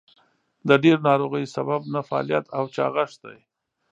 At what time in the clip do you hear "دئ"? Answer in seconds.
3.23-3.39